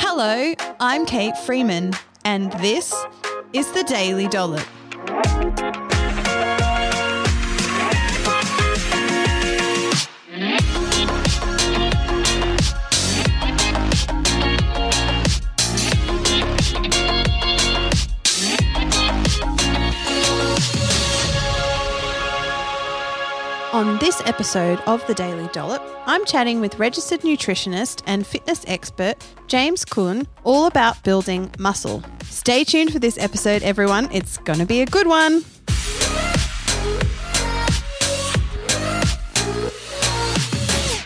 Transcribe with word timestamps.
Hello, 0.00 0.54
I'm 0.78 1.04
Kate 1.06 1.36
Freeman, 1.38 1.92
and 2.24 2.52
this 2.52 2.94
is 3.52 3.70
the 3.72 3.82
Daily 3.82 4.28
Dollop. 4.28 4.77
On 23.78 23.96
this 23.98 24.20
episode 24.26 24.80
of 24.88 25.06
the 25.06 25.14
Daily 25.14 25.46
Dollop, 25.52 25.80
I'm 26.04 26.24
chatting 26.24 26.60
with 26.60 26.80
registered 26.80 27.20
nutritionist 27.20 28.02
and 28.08 28.26
fitness 28.26 28.64
expert 28.66 29.14
James 29.46 29.84
Kuhn 29.84 30.26
all 30.42 30.66
about 30.66 31.00
building 31.04 31.48
muscle. 31.60 32.02
Stay 32.24 32.64
tuned 32.64 32.92
for 32.92 32.98
this 32.98 33.16
episode, 33.18 33.62
everyone. 33.62 34.08
It's 34.10 34.36
going 34.38 34.58
to 34.58 34.66
be 34.66 34.80
a 34.80 34.86
good 34.86 35.06
one. 35.06 35.44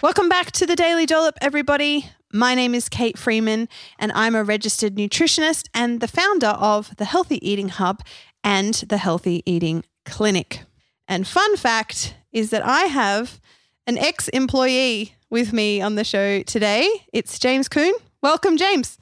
Welcome 0.01 0.31
back 0.31 0.53
to 0.53 0.65
the 0.65 0.75
Daily 0.75 1.05
Dollop, 1.05 1.37
everybody. 1.43 2.09
My 2.33 2.55
name 2.55 2.75
is 2.75 2.89
Kate 2.89 3.19
Freeman, 3.19 3.69
and 3.99 4.13
I'm 4.13 4.35
a 4.35 4.43
registered 4.43 4.95
nutritionist 4.95 5.69
and 5.75 6.01
the 6.01 6.09
founder 6.09 6.47
of 6.47 6.97
the 6.97 7.05
Healthy 7.05 7.47
Eating 7.47 7.69
Hub 7.69 8.01
and 8.43 8.73
the 8.73 8.97
Healthy 8.97 9.43
Eating 9.45 9.85
Clinic. 10.07 10.63
And 11.07 11.27
fun 11.27 11.59
fact 11.59 12.15
is 12.33 12.51
that 12.51 12.65
I 12.65 12.83
have 12.85 13.41
an 13.87 13.99
ex 13.99 14.29
employee 14.29 15.15
with 15.31 15.53
me 15.53 15.81
on 15.81 15.95
the 15.95 16.05
show 16.05 16.43
today. 16.43 16.89
It's 17.13 17.39
James 17.39 17.69
Kuhn. 17.69 17.93
Welcome, 18.23 18.57
James. 18.57 18.99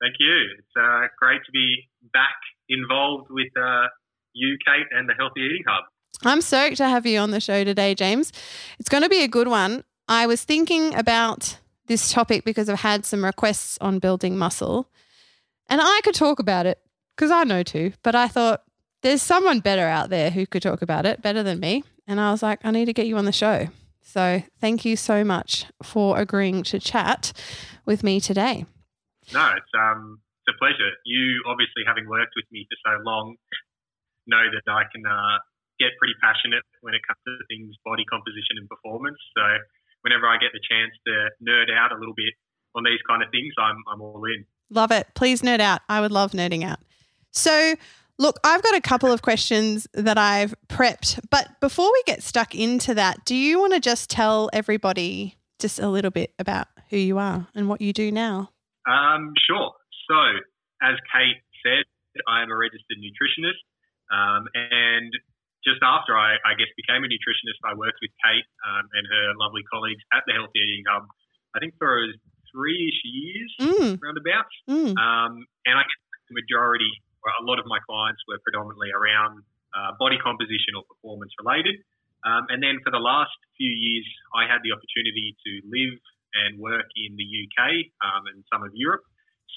Thank 0.00 0.14
you. 0.18 0.46
It's 0.58 0.76
uh, 0.76 1.06
great 1.18 1.44
to 1.44 1.52
be 1.52 1.88
back 2.12 2.36
involved 2.68 3.30
with 3.30 3.48
uh, 3.56 3.86
you, 4.32 4.56
Kate, 4.66 4.86
and 4.90 5.08
the 5.08 5.14
Healthy 5.14 5.40
Eating 5.40 5.62
Hub. 5.66 5.84
I'm 6.24 6.40
stoked 6.40 6.76
to 6.76 6.88
have 6.88 7.06
you 7.06 7.18
on 7.18 7.30
the 7.30 7.40
show 7.40 7.64
today, 7.64 7.94
James. 7.94 8.32
It's 8.78 8.88
going 8.88 9.02
to 9.02 9.08
be 9.08 9.22
a 9.22 9.28
good 9.28 9.48
one. 9.48 9.84
I 10.08 10.26
was 10.26 10.44
thinking 10.44 10.94
about 10.94 11.58
this 11.86 12.12
topic 12.12 12.44
because 12.44 12.68
I've 12.68 12.80
had 12.80 13.04
some 13.04 13.24
requests 13.24 13.78
on 13.80 13.98
building 13.98 14.38
muscle, 14.38 14.88
and 15.68 15.80
I 15.82 16.00
could 16.04 16.14
talk 16.14 16.38
about 16.38 16.66
it 16.66 16.78
because 17.16 17.30
I 17.30 17.44
know 17.44 17.62
too, 17.62 17.92
but 18.02 18.14
I 18.14 18.28
thought 18.28 18.62
there's 19.02 19.22
someone 19.22 19.60
better 19.60 19.86
out 19.86 20.10
there 20.10 20.30
who 20.30 20.46
could 20.46 20.62
talk 20.62 20.82
about 20.82 21.06
it 21.06 21.22
better 21.22 21.42
than 21.42 21.60
me. 21.60 21.84
And 22.06 22.20
I 22.20 22.30
was 22.30 22.42
like, 22.42 22.60
I 22.64 22.70
need 22.70 22.86
to 22.86 22.92
get 22.92 23.06
you 23.06 23.16
on 23.16 23.24
the 23.24 23.32
show. 23.32 23.68
So 24.00 24.42
thank 24.60 24.84
you 24.84 24.96
so 24.96 25.24
much 25.24 25.66
for 25.82 26.18
agreeing 26.18 26.62
to 26.64 26.78
chat 26.78 27.32
with 27.86 28.02
me 28.02 28.20
today. 28.20 28.66
No, 29.32 29.54
it's 29.56 29.72
um, 29.78 30.20
it's 30.42 30.54
a 30.54 30.58
pleasure. 30.58 30.90
You 31.06 31.42
obviously, 31.46 31.86
having 31.86 32.08
worked 32.08 32.34
with 32.34 32.44
me 32.50 32.66
for 32.68 32.76
so 32.90 33.02
long, 33.04 33.36
know 34.26 34.42
that 34.50 34.70
I 34.70 34.82
can 34.92 35.06
uh, 35.06 35.38
get 35.78 35.94
pretty 35.98 36.14
passionate 36.20 36.66
when 36.82 36.94
it 36.94 37.00
comes 37.06 37.22
to 37.26 37.38
things 37.48 37.74
body 37.84 38.04
composition 38.10 38.58
and 38.58 38.68
performance. 38.68 39.18
So 39.36 39.42
whenever 40.02 40.26
I 40.26 40.36
get 40.38 40.50
the 40.52 40.60
chance 40.60 40.92
to 41.06 41.30
nerd 41.38 41.70
out 41.70 41.92
a 41.92 41.98
little 41.98 42.14
bit 42.14 42.34
on 42.74 42.82
these 42.82 43.00
kind 43.08 43.22
of 43.22 43.30
things, 43.30 43.54
I'm 43.58 43.78
I'm 43.86 44.02
all 44.02 44.22
in. 44.26 44.44
Love 44.70 44.90
it. 44.90 45.06
Please 45.14 45.42
nerd 45.42 45.60
out. 45.60 45.80
I 45.88 46.00
would 46.00 46.12
love 46.12 46.32
nerding 46.32 46.64
out. 46.64 46.80
So 47.30 47.74
Look, 48.22 48.38
I've 48.44 48.62
got 48.62 48.76
a 48.76 48.80
couple 48.80 49.10
of 49.10 49.20
questions 49.20 49.90
that 49.94 50.14
I've 50.14 50.54
prepped, 50.70 51.18
but 51.26 51.58
before 51.58 51.90
we 51.90 52.06
get 52.06 52.22
stuck 52.22 52.54
into 52.54 52.94
that, 52.94 53.24
do 53.24 53.34
you 53.34 53.58
want 53.58 53.74
to 53.74 53.80
just 53.80 54.14
tell 54.14 54.46
everybody 54.52 55.42
just 55.58 55.82
a 55.82 55.90
little 55.90 56.12
bit 56.14 56.30
about 56.38 56.68
who 56.90 56.98
you 57.02 57.18
are 57.18 57.50
and 57.52 57.66
what 57.66 57.80
you 57.80 57.92
do 57.92 58.14
now? 58.14 58.54
Um, 58.86 59.34
sure. 59.42 59.74
So, 60.06 60.18
as 60.86 60.94
Kate 61.10 61.42
said, 61.66 61.82
I 62.30 62.46
am 62.46 62.54
a 62.54 62.56
registered 62.56 63.02
nutritionist, 63.02 63.58
um, 64.14 64.46
and 64.54 65.10
just 65.66 65.82
after 65.82 66.14
I, 66.14 66.38
I, 66.46 66.54
guess, 66.54 66.70
became 66.78 67.02
a 67.02 67.10
nutritionist, 67.10 67.58
I 67.66 67.74
worked 67.74 67.98
with 67.98 68.14
Kate 68.22 68.46
um, 68.62 68.86
and 68.94 69.02
her 69.02 69.34
lovely 69.42 69.66
colleagues 69.66 70.02
at 70.14 70.22
the 70.30 70.34
Healthy 70.38 70.62
Eating 70.62 70.86
Hub. 70.86 71.10
I 71.56 71.58
think 71.58 71.74
for 71.74 71.98
three-ish 72.54 73.02
years, 73.02 73.50
mm. 73.58 73.98
roundabouts, 73.98 74.54
mm. 74.70 74.94
Um, 74.94 75.42
and 75.66 75.74
I 75.74 75.82
guess 75.82 76.02
the 76.30 76.38
majority 76.38 77.02
a 77.30 77.44
lot 77.46 77.58
of 77.58 77.66
my 77.70 77.78
clients 77.86 78.20
were 78.26 78.38
predominantly 78.42 78.90
around 78.90 79.42
uh, 79.72 79.94
body 79.98 80.18
composition 80.18 80.74
or 80.76 80.82
performance 80.84 81.32
related. 81.40 81.80
Um, 82.22 82.46
and 82.50 82.62
then 82.62 82.78
for 82.82 82.90
the 82.90 83.02
last 83.02 83.34
few 83.58 83.70
years, 83.70 84.06
I 84.34 84.46
had 84.46 84.62
the 84.62 84.70
opportunity 84.70 85.34
to 85.34 85.52
live 85.66 85.98
and 86.34 86.58
work 86.58 86.86
in 86.96 87.18
the 87.18 87.26
UK 87.26 87.90
um, 88.00 88.30
and 88.30 88.44
some 88.52 88.62
of 88.62 88.70
Europe. 88.74 89.02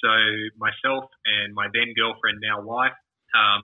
So 0.03 0.11
myself 0.57 1.07
and 1.23 1.53
my 1.53 1.69
then 1.71 1.93
girlfriend, 1.95 2.41
now 2.41 2.61
wife, 2.61 2.97
um, 3.33 3.63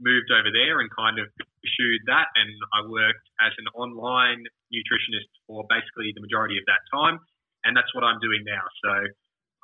moved 0.00 0.28
over 0.30 0.52
there 0.52 0.80
and 0.80 0.88
kind 0.92 1.18
of 1.18 1.26
pursued 1.36 2.00
that. 2.06 2.28
And 2.36 2.52
I 2.72 2.86
worked 2.86 3.26
as 3.40 3.52
an 3.58 3.68
online 3.74 4.44
nutritionist 4.72 5.30
for 5.46 5.64
basically 5.68 6.12
the 6.14 6.22
majority 6.22 6.56
of 6.56 6.64
that 6.68 6.84
time. 6.92 7.18
And 7.64 7.76
that's 7.76 7.90
what 7.94 8.04
I'm 8.04 8.20
doing 8.20 8.44
now. 8.46 8.62
So 8.84 8.92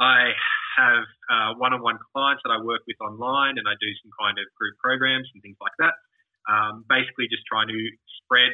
I 0.01 0.35
have 0.79 1.05
uh, 1.29 1.51
one-on-one 1.61 1.99
clients 2.13 2.43
that 2.45 2.53
I 2.53 2.59
work 2.61 2.83
with 2.87 2.97
online, 3.01 3.59
and 3.59 3.67
I 3.69 3.77
do 3.81 3.91
some 4.03 4.13
kind 4.17 4.37
of 4.39 4.47
group 4.57 4.75
programs 4.81 5.29
and 5.35 5.43
things 5.43 5.59
like 5.61 5.77
that. 5.79 5.95
Um, 6.49 6.85
basically, 6.89 7.31
just 7.31 7.47
trying 7.47 7.69
to 7.69 7.81
spread 8.25 8.53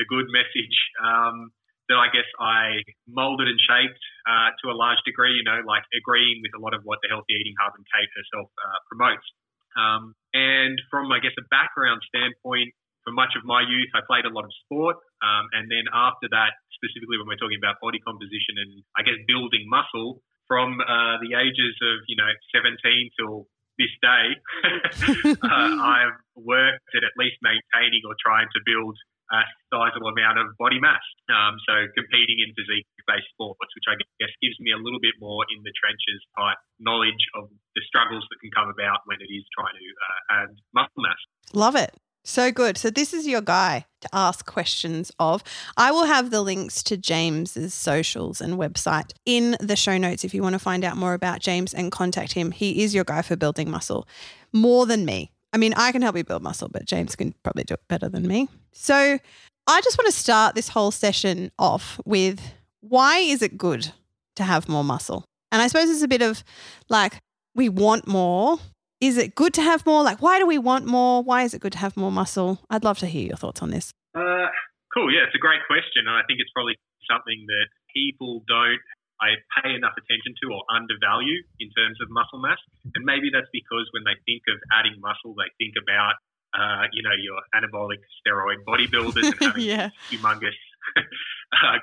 the 0.00 0.04
good 0.10 0.26
message 0.34 0.76
um, 0.98 1.54
that 1.88 2.00
I 2.00 2.08
guess 2.10 2.26
I 2.40 2.82
molded 3.06 3.46
and 3.46 3.60
shaped 3.60 4.02
uh, 4.26 4.50
to 4.64 4.72
a 4.72 4.76
large 4.76 4.98
degree. 5.06 5.38
You 5.38 5.46
know, 5.46 5.62
like 5.62 5.84
agreeing 5.94 6.42
with 6.42 6.56
a 6.56 6.60
lot 6.60 6.74
of 6.74 6.82
what 6.82 6.98
the 7.04 7.08
Healthy 7.12 7.36
Eating 7.38 7.54
Hub 7.60 7.76
and 7.76 7.86
Kate 7.86 8.10
herself 8.16 8.50
uh, 8.58 8.78
promotes. 8.90 9.26
Um, 9.74 10.14
and 10.32 10.78
from, 10.90 11.10
I 11.10 11.18
guess, 11.18 11.34
a 11.34 11.46
background 11.50 12.02
standpoint, 12.06 12.74
for 13.02 13.12
much 13.12 13.36
of 13.36 13.44
my 13.44 13.60
youth, 13.60 13.90
I 13.92 14.00
played 14.06 14.24
a 14.24 14.32
lot 14.32 14.48
of 14.48 14.52
sport. 14.64 14.96
Um, 15.20 15.44
and 15.52 15.68
then 15.68 15.84
after 15.92 16.30
that, 16.32 16.56
specifically 16.72 17.20
when 17.20 17.28
we're 17.28 17.40
talking 17.42 17.60
about 17.60 17.82
body 17.82 18.00
composition 18.00 18.56
and 18.56 18.80
I 18.96 19.04
guess 19.04 19.20
building 19.28 19.68
muscle, 19.68 20.24
from 20.54 20.78
uh, 20.78 21.18
the 21.18 21.34
ages 21.34 21.74
of 21.82 22.06
you 22.06 22.14
know 22.14 22.30
17 22.54 22.78
till 23.18 23.50
this 23.74 23.90
day, 23.98 24.26
uh, 25.42 25.74
I've 25.82 26.14
worked 26.38 26.86
at 26.94 27.02
at 27.02 27.18
least 27.18 27.42
maintaining 27.42 28.06
or 28.06 28.14
trying 28.22 28.46
to 28.54 28.60
build 28.62 28.94
a 29.34 29.42
sizable 29.66 30.14
amount 30.14 30.38
of 30.38 30.54
body 30.62 30.78
mass. 30.78 31.02
Um, 31.26 31.58
so 31.66 31.90
competing 31.98 32.38
in 32.38 32.54
physique-based 32.54 33.34
sports, 33.34 33.66
which 33.74 33.88
I 33.90 33.98
guess 34.22 34.30
gives 34.38 34.54
me 34.62 34.70
a 34.70 34.78
little 34.78 35.02
bit 35.02 35.18
more 35.18 35.42
in 35.50 35.58
the 35.66 35.74
trenches 35.74 36.22
type 36.38 36.60
knowledge 36.78 37.24
of 37.34 37.50
the 37.74 37.82
struggles 37.90 38.22
that 38.30 38.38
can 38.38 38.54
come 38.54 38.70
about 38.70 39.02
when 39.10 39.18
it 39.18 39.30
is 39.32 39.42
trying 39.50 39.74
to 39.74 39.88
uh, 39.90 40.38
add 40.38 40.50
muscle 40.70 41.02
mass. 41.02 41.18
Love 41.50 41.74
it. 41.74 41.90
So 42.26 42.50
good. 42.50 42.78
So 42.78 42.88
this 42.88 43.12
is 43.12 43.26
your 43.26 43.42
guy 43.42 43.84
to 44.00 44.08
ask 44.12 44.46
questions 44.46 45.12
of. 45.18 45.44
I 45.76 45.92
will 45.92 46.06
have 46.06 46.30
the 46.30 46.40
links 46.40 46.82
to 46.84 46.96
James's 46.96 47.74
socials 47.74 48.40
and 48.40 48.54
website 48.54 49.12
in 49.26 49.56
the 49.60 49.76
show 49.76 49.98
notes 49.98 50.24
if 50.24 50.32
you 50.32 50.42
want 50.42 50.54
to 50.54 50.58
find 50.58 50.84
out 50.84 50.96
more 50.96 51.12
about 51.12 51.40
James 51.40 51.74
and 51.74 51.92
contact 51.92 52.32
him. 52.32 52.50
He 52.50 52.82
is 52.82 52.94
your 52.94 53.04
guy 53.04 53.20
for 53.20 53.36
building 53.36 53.70
muscle 53.70 54.08
more 54.52 54.86
than 54.86 55.04
me. 55.04 55.32
I 55.52 55.58
mean, 55.58 55.74
I 55.74 55.92
can 55.92 56.00
help 56.00 56.16
you 56.16 56.24
build 56.24 56.42
muscle, 56.42 56.68
but 56.68 56.86
James 56.86 57.14
can 57.14 57.34
probably 57.42 57.64
do 57.64 57.74
it 57.74 57.86
better 57.88 58.08
than 58.08 58.26
me. 58.26 58.48
So 58.72 59.18
I 59.66 59.80
just 59.82 59.98
want 59.98 60.06
to 60.06 60.18
start 60.18 60.54
this 60.54 60.68
whole 60.68 60.90
session 60.90 61.52
off 61.58 62.00
with 62.06 62.40
why 62.80 63.18
is 63.18 63.42
it 63.42 63.58
good 63.58 63.92
to 64.36 64.44
have 64.44 64.68
more 64.68 64.82
muscle? 64.82 65.24
And 65.52 65.60
I 65.60 65.66
suppose 65.68 65.90
it's 65.90 66.02
a 66.02 66.08
bit 66.08 66.22
of 66.22 66.42
like, 66.88 67.18
we 67.54 67.68
want 67.68 68.08
more, 68.08 68.58
is 69.04 69.18
it 69.18 69.34
good 69.34 69.52
to 69.52 69.60
have 69.60 69.84
more? 69.84 70.02
Like, 70.02 70.22
why 70.24 70.38
do 70.38 70.46
we 70.46 70.56
want 70.56 70.86
more? 70.86 71.22
Why 71.22 71.42
is 71.44 71.52
it 71.52 71.60
good 71.60 71.76
to 71.76 71.78
have 71.84 71.94
more 71.94 72.10
muscle? 72.10 72.64
I'd 72.70 72.84
love 72.84 72.96
to 73.04 73.06
hear 73.06 73.28
your 73.28 73.36
thoughts 73.36 73.60
on 73.60 73.68
this. 73.68 73.92
Uh, 74.16 74.48
cool. 74.96 75.12
Yeah, 75.12 75.28
it's 75.28 75.36
a 75.36 75.44
great 75.44 75.60
question. 75.68 76.08
And 76.08 76.16
I 76.16 76.24
think 76.24 76.40
it's 76.40 76.48
probably 76.56 76.80
something 77.04 77.44
that 77.44 77.66
people 77.92 78.40
don't 78.48 78.80
I 79.20 79.38
pay 79.60 79.76
enough 79.76 79.94
attention 79.94 80.34
to 80.42 80.56
or 80.56 80.64
undervalue 80.72 81.38
in 81.60 81.68
terms 81.76 82.00
of 82.02 82.10
muscle 82.10 82.40
mass. 82.40 82.58
And 82.96 83.04
maybe 83.04 83.28
that's 83.30 83.48
because 83.52 83.86
when 83.92 84.02
they 84.08 84.16
think 84.26 84.42
of 84.50 84.58
adding 84.74 84.98
muscle, 84.98 85.36
they 85.38 85.48
think 85.60 85.78
about, 85.78 86.18
uh, 86.56 86.90
you 86.90 87.04
know, 87.04 87.14
your 87.14 87.38
anabolic 87.54 88.02
steroid 88.20 88.64
bodybuilders 88.66 89.30
and 89.30 89.38
having 89.44 89.64
yeah. 89.64 89.94
humongous 90.10 90.58
uh, 90.98 91.78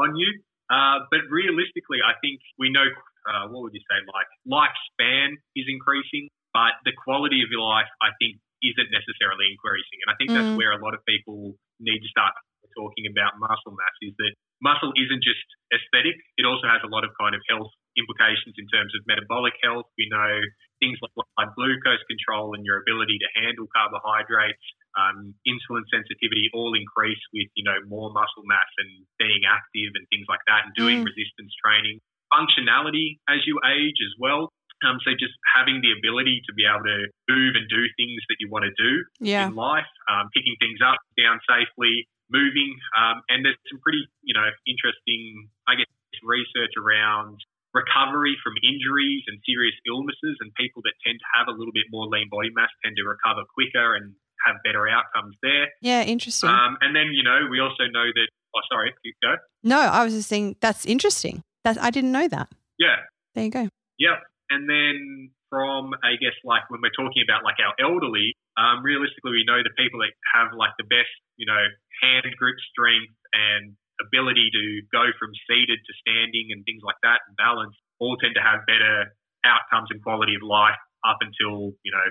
on 0.00 0.16
you. 0.16 0.40
Uh, 0.72 1.04
but 1.10 1.26
realistically, 1.28 2.00
I 2.00 2.14
think 2.22 2.40
we 2.58 2.72
know, 2.72 2.86
uh, 3.28 3.50
what 3.52 3.68
would 3.68 3.74
you 3.74 3.84
say, 3.84 3.98
like 4.08 4.30
lifespan 4.48 5.36
is 5.54 5.66
increasing 5.68 6.30
but 6.52 6.78
the 6.84 6.94
quality 6.96 7.42
of 7.42 7.48
your 7.50 7.62
life, 7.62 7.90
I 8.02 8.10
think, 8.18 8.38
isn't 8.60 8.90
necessarily 8.92 9.48
increasing. 9.48 9.98
And 10.04 10.08
I 10.12 10.16
think 10.20 10.28
that's 10.36 10.52
mm. 10.52 10.58
where 10.60 10.72
a 10.76 10.80
lot 10.82 10.92
of 10.92 11.00
people 11.08 11.56
need 11.80 12.00
to 12.00 12.10
start 12.12 12.36
talking 12.76 13.08
about 13.10 13.34
muscle 13.40 13.74
mass 13.74 13.96
is 14.04 14.14
that 14.20 14.32
muscle 14.62 14.92
isn't 14.94 15.22
just 15.24 15.42
aesthetic, 15.74 16.14
it 16.38 16.44
also 16.46 16.68
has 16.70 16.84
a 16.86 16.90
lot 16.90 17.02
of 17.02 17.10
kind 17.18 17.34
of 17.34 17.42
health 17.50 17.72
implications 17.98 18.54
in 18.54 18.66
terms 18.70 18.94
of 18.94 19.02
metabolic 19.10 19.56
health. 19.64 19.88
We 19.98 20.06
know 20.06 20.38
things 20.78 21.00
like 21.02 21.12
blood 21.16 21.50
glucose 21.58 22.04
control 22.06 22.54
and 22.54 22.62
your 22.62 22.78
ability 22.78 23.18
to 23.18 23.28
handle 23.34 23.66
carbohydrates, 23.74 24.62
um, 24.94 25.34
insulin 25.42 25.82
sensitivity 25.90 26.52
all 26.54 26.78
increase 26.78 27.20
with, 27.34 27.50
you 27.58 27.66
know, 27.66 27.78
more 27.90 28.14
muscle 28.14 28.46
mass 28.46 28.70
and 28.78 29.02
being 29.18 29.42
active 29.48 29.90
and 29.98 30.06
things 30.12 30.28
like 30.30 30.42
that 30.46 30.70
and 30.70 30.72
doing 30.78 31.02
mm. 31.02 31.08
resistance 31.08 31.52
training. 31.58 31.98
functionality 32.30 33.18
as 33.26 33.42
you 33.42 33.58
age 33.66 33.98
as 34.06 34.14
well. 34.22 34.54
Um, 34.86 34.96
so 35.04 35.12
just 35.18 35.34
having 35.56 35.80
the 35.84 35.92
ability 35.92 36.40
to 36.48 36.52
be 36.56 36.64
able 36.64 36.84
to 36.84 36.98
move 37.28 37.52
and 37.56 37.68
do 37.68 37.82
things 38.00 38.20
that 38.28 38.36
you 38.40 38.48
want 38.48 38.64
to 38.64 38.72
do 38.80 39.04
Yeah. 39.20 39.46
in 39.48 39.54
life, 39.54 39.88
um, 40.08 40.28
picking 40.32 40.56
things 40.60 40.80
up, 40.80 40.96
down 41.20 41.40
safely, 41.48 42.08
moving, 42.30 42.72
um, 42.96 43.20
and 43.28 43.44
there's 43.44 43.58
some 43.68 43.80
pretty 43.82 44.06
you 44.22 44.32
know 44.34 44.48
interesting, 44.66 45.48
I 45.68 45.74
guess, 45.76 45.86
research 46.22 46.72
around 46.80 47.38
recovery 47.74 48.36
from 48.42 48.54
injuries 48.66 49.22
and 49.28 49.38
serious 49.46 49.74
illnesses, 49.86 50.36
and 50.40 50.50
people 50.54 50.82
that 50.82 50.94
tend 51.06 51.18
to 51.18 51.28
have 51.38 51.46
a 51.48 51.52
little 51.56 51.72
bit 51.72 51.84
more 51.90 52.06
lean 52.06 52.28
body 52.30 52.50
mass 52.54 52.68
tend 52.84 52.96
to 52.96 53.04
recover 53.04 53.42
quicker 53.54 53.94
and 53.94 54.14
have 54.46 54.56
better 54.64 54.88
outcomes 54.88 55.36
there. 55.42 55.68
Yeah, 55.82 56.02
interesting. 56.02 56.48
Um, 56.50 56.78
and 56.80 56.96
then 56.96 57.08
you 57.12 57.22
know 57.22 57.46
we 57.50 57.60
also 57.60 57.84
know 57.90 58.06
that. 58.14 58.28
Oh, 58.54 58.60
sorry, 58.72 58.92
you 59.04 59.12
go. 59.22 59.36
no, 59.62 59.78
I 59.78 60.02
was 60.04 60.12
just 60.14 60.28
saying 60.28 60.56
that's 60.60 60.84
interesting. 60.86 61.42
That 61.62 61.78
I 61.80 61.90
didn't 61.90 62.10
know 62.12 62.26
that. 62.28 62.48
Yeah, 62.78 62.96
There 63.34 63.44
you 63.44 63.50
go. 63.50 63.68
Yep. 63.98 64.18
And 64.50 64.66
then 64.68 65.30
from, 65.48 65.94
I 66.02 66.18
guess, 66.18 66.34
like 66.42 66.66
when 66.68 66.82
we're 66.82 66.94
talking 66.94 67.22
about 67.22 67.46
like 67.46 67.62
our 67.62 67.74
elderly, 67.78 68.34
um, 68.58 68.82
realistically, 68.82 69.42
we 69.42 69.44
know 69.46 69.62
the 69.62 69.74
people 69.78 70.02
that 70.02 70.10
have 70.34 70.50
like 70.52 70.74
the 70.78 70.86
best, 70.90 71.10
you 71.38 71.46
know, 71.46 71.62
hand 72.02 72.26
grip 72.38 72.58
strength 72.70 73.14
and 73.32 73.78
ability 74.02 74.50
to 74.50 74.64
go 74.90 75.12
from 75.18 75.30
seated 75.46 75.78
to 75.78 75.92
standing 76.02 76.50
and 76.50 76.64
things 76.64 76.82
like 76.82 76.98
that 77.06 77.22
and 77.28 77.36
balance 77.36 77.76
all 78.00 78.16
tend 78.16 78.34
to 78.34 78.42
have 78.42 78.64
better 78.66 79.12
outcomes 79.44 79.88
and 79.90 80.02
quality 80.02 80.34
of 80.34 80.42
life 80.42 80.78
up 81.04 81.18
until, 81.20 81.72
you 81.84 81.92
know, 81.92 82.06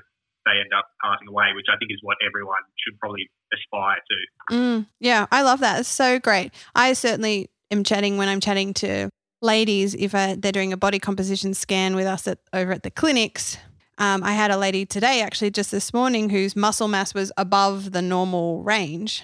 they 0.45 0.59
end 0.59 0.71
up 0.71 0.87
passing 1.03 1.27
away, 1.27 1.51
which 1.55 1.67
I 1.67 1.77
think 1.77 1.91
is 1.91 1.99
what 2.01 2.17
everyone 2.25 2.63
should 2.79 2.97
probably 2.99 3.29
aspire 3.53 3.99
to. 3.99 4.55
Mm, 4.55 4.87
yeah, 4.99 5.27
I 5.31 5.41
love 5.41 5.59
that. 5.59 5.79
It's 5.79 5.89
so 5.89 6.19
great. 6.19 6.53
I 6.75 6.93
certainly 6.93 7.49
am 7.71 7.83
chatting 7.83 8.17
when 8.17 8.29
I'm 8.29 8.39
chatting 8.39 8.73
to 8.75 9.09
ladies 9.41 9.95
if 9.95 10.13
I, 10.13 10.35
they're 10.35 10.51
doing 10.51 10.73
a 10.73 10.77
body 10.77 10.99
composition 10.99 11.53
scan 11.53 11.95
with 11.95 12.05
us 12.05 12.27
at, 12.27 12.39
over 12.53 12.71
at 12.71 12.83
the 12.83 12.91
clinics. 12.91 13.57
Um, 13.97 14.23
I 14.23 14.31
had 14.31 14.51
a 14.51 14.57
lady 14.57 14.85
today, 14.85 15.21
actually, 15.21 15.51
just 15.51 15.71
this 15.71 15.93
morning, 15.93 16.29
whose 16.29 16.55
muscle 16.55 16.87
mass 16.87 17.13
was 17.13 17.31
above 17.37 17.91
the 17.91 18.01
normal 18.01 18.63
range. 18.63 19.23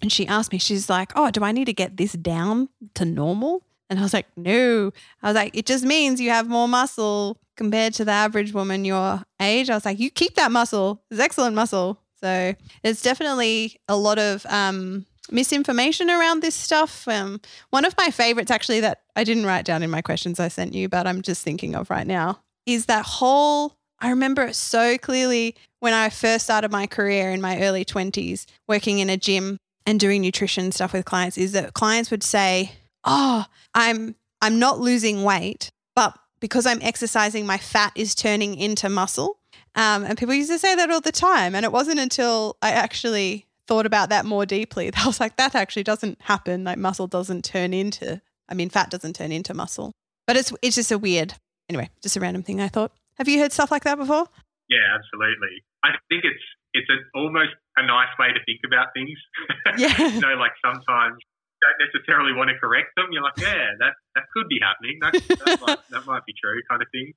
And 0.00 0.10
she 0.10 0.26
asked 0.26 0.52
me, 0.52 0.58
she's 0.58 0.88
like, 0.88 1.12
Oh, 1.16 1.30
do 1.30 1.44
I 1.44 1.52
need 1.52 1.66
to 1.66 1.72
get 1.72 1.96
this 1.96 2.12
down 2.12 2.68
to 2.94 3.04
normal? 3.04 3.62
And 3.88 3.98
I 3.98 4.02
was 4.02 4.14
like, 4.14 4.26
No. 4.36 4.92
I 5.22 5.28
was 5.28 5.34
like, 5.34 5.56
It 5.56 5.66
just 5.66 5.84
means 5.84 6.20
you 6.20 6.30
have 6.30 6.48
more 6.48 6.68
muscle 6.68 7.38
compared 7.56 7.94
to 7.94 8.04
the 8.04 8.12
average 8.12 8.52
woman 8.52 8.84
your 8.84 9.22
age. 9.40 9.70
I 9.70 9.74
was 9.74 9.84
like, 9.84 9.98
You 9.98 10.10
keep 10.10 10.34
that 10.34 10.52
muscle. 10.52 11.02
It's 11.10 11.20
excellent 11.20 11.54
muscle. 11.54 11.98
So 12.20 12.54
it's 12.82 13.02
definitely 13.02 13.78
a 13.88 13.96
lot 13.96 14.18
of 14.18 14.46
um, 14.46 15.04
misinformation 15.30 16.10
around 16.10 16.42
this 16.42 16.54
stuff. 16.54 17.06
Um, 17.08 17.40
one 17.70 17.84
of 17.84 17.94
my 17.98 18.10
favorites, 18.10 18.50
actually, 18.50 18.80
that 18.80 19.02
I 19.14 19.24
didn't 19.24 19.46
write 19.46 19.64
down 19.64 19.82
in 19.82 19.90
my 19.90 20.02
questions 20.02 20.40
I 20.40 20.48
sent 20.48 20.74
you, 20.74 20.88
but 20.88 21.06
I'm 21.06 21.22
just 21.22 21.42
thinking 21.42 21.74
of 21.74 21.90
right 21.90 22.06
now, 22.06 22.40
is 22.66 22.86
that 22.86 23.04
whole. 23.04 23.76
I 23.98 24.10
remember 24.10 24.42
it 24.42 24.54
so 24.54 24.98
clearly 24.98 25.56
when 25.80 25.94
I 25.94 26.10
first 26.10 26.44
started 26.44 26.70
my 26.70 26.86
career 26.86 27.30
in 27.30 27.40
my 27.40 27.62
early 27.62 27.82
20s, 27.82 28.44
working 28.68 28.98
in 28.98 29.08
a 29.08 29.16
gym 29.16 29.56
and 29.86 29.98
doing 29.98 30.20
nutrition 30.20 30.70
stuff 30.70 30.92
with 30.92 31.06
clients. 31.06 31.38
Is 31.38 31.52
that 31.52 31.72
clients 31.72 32.10
would 32.10 32.22
say, 32.22 32.72
"Oh, 33.04 33.46
I'm 33.74 34.16
I'm 34.42 34.58
not 34.58 34.80
losing 34.80 35.22
weight, 35.22 35.70
but 35.94 36.18
because 36.40 36.66
I'm 36.66 36.82
exercising, 36.82 37.46
my 37.46 37.56
fat 37.56 37.92
is 37.94 38.14
turning 38.14 38.56
into 38.56 38.88
muscle." 38.88 39.38
Um, 39.76 40.04
and 40.04 40.18
people 40.18 40.34
used 40.34 40.50
to 40.50 40.58
say 40.58 40.74
that 40.74 40.90
all 40.90 41.02
the 41.02 41.12
time. 41.12 41.54
And 41.54 41.64
it 41.64 41.70
wasn't 41.70 42.00
until 42.00 42.56
I 42.62 42.70
actually 42.70 43.46
thought 43.66 43.86
about 43.86 44.08
that 44.10 44.24
more 44.24 44.46
deeply 44.46 44.90
I 44.96 45.06
was 45.06 45.20
like, 45.20 45.36
that 45.36 45.54
actually 45.54 45.84
doesn't 45.84 46.20
happen. 46.22 46.64
Like 46.64 46.78
muscle 46.78 47.06
doesn't 47.06 47.44
turn 47.44 47.74
into, 47.74 48.20
I 48.48 48.54
mean, 48.54 48.70
fat 48.70 48.90
doesn't 48.90 49.14
turn 49.14 49.32
into 49.32 49.54
muscle. 49.54 49.92
But 50.26 50.36
it's 50.36 50.52
it's 50.62 50.76
just 50.76 50.90
a 50.90 50.98
weird, 50.98 51.34
anyway, 51.68 51.90
just 52.02 52.16
a 52.16 52.20
random 52.20 52.42
thing 52.42 52.60
I 52.60 52.68
thought. 52.68 52.92
Have 53.18 53.28
you 53.28 53.38
heard 53.38 53.52
stuff 53.52 53.70
like 53.70 53.84
that 53.84 53.96
before? 53.96 54.26
Yeah, 54.68 54.82
absolutely. 54.94 55.62
I 55.84 55.90
think 56.08 56.24
it's 56.24 56.42
it's 56.72 56.90
a, 56.90 56.98
almost 57.18 57.54
a 57.76 57.86
nice 57.86 58.10
way 58.18 58.28
to 58.28 58.40
think 58.44 58.60
about 58.66 58.88
things. 58.94 59.18
Yeah. 59.78 59.92
you 59.98 60.20
know, 60.20 60.36
like 60.38 60.52
sometimes 60.64 61.18
you 61.20 61.58
don't 61.60 61.80
necessarily 61.84 62.32
want 62.32 62.48
to 62.48 62.58
correct 62.58 62.94
them. 62.96 63.06
You're 63.10 63.22
like, 63.22 63.36
yeah, 63.38 63.76
that 63.80 63.94
that 64.14 64.24
could 64.32 64.48
be 64.48 64.58
happening. 64.62 64.98
That 65.02 65.12
that, 65.44 65.60
might, 65.60 65.78
that 65.90 66.06
might 66.06 66.24
be 66.24 66.32
true, 66.32 66.60
kind 66.70 66.80
of 66.80 66.88
thing. 66.92 67.12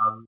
Um, 0.00 0.26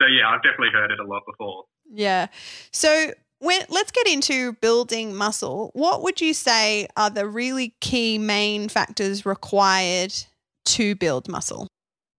so 0.00 0.08
yeah, 0.08 0.28
I've 0.28 0.42
definitely 0.42 0.74
heard 0.74 0.90
it 0.90 1.00
a 1.00 1.06
lot 1.06 1.22
before. 1.26 1.64
Yeah. 1.90 2.26
So 2.72 3.12
when 3.44 3.60
let's 3.68 3.90
get 3.92 4.06
into 4.08 4.52
building 4.54 5.14
muscle. 5.14 5.70
What 5.74 6.02
would 6.02 6.20
you 6.20 6.34
say 6.34 6.88
are 6.96 7.10
the 7.10 7.26
really 7.26 7.74
key 7.80 8.18
main 8.18 8.68
factors 8.68 9.24
required 9.26 10.12
to 10.66 10.94
build 10.96 11.28
muscle? 11.28 11.68